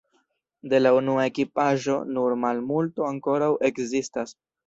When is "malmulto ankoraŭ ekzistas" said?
2.45-4.35